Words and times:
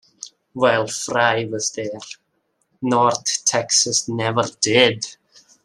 While 0.53 0.87
Fry 0.87 1.45
was 1.45 1.69
there, 1.73 1.91
North 2.81 3.45
Texas 3.45 4.07
never 4.09 4.45
did. 4.59 5.05